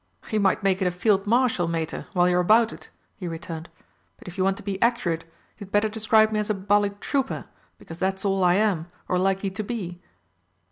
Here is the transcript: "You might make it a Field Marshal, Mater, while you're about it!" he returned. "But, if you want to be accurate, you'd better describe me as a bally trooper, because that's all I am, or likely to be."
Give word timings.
"You 0.31 0.39
might 0.39 0.63
make 0.63 0.81
it 0.81 0.87
a 0.87 0.89
Field 0.89 1.27
Marshal, 1.27 1.67
Mater, 1.67 2.07
while 2.13 2.27
you're 2.27 2.39
about 2.41 2.73
it!" 2.73 2.89
he 3.17 3.27
returned. 3.27 3.69
"But, 4.17 4.27
if 4.27 4.35
you 4.35 4.43
want 4.43 4.57
to 4.57 4.63
be 4.63 4.81
accurate, 4.81 5.25
you'd 5.59 5.71
better 5.71 5.89
describe 5.89 6.31
me 6.31 6.39
as 6.39 6.49
a 6.49 6.55
bally 6.55 6.93
trooper, 6.99 7.45
because 7.77 7.99
that's 7.99 8.25
all 8.25 8.43
I 8.43 8.55
am, 8.55 8.87
or 9.07 9.19
likely 9.19 9.51
to 9.51 9.63
be." 9.63 10.01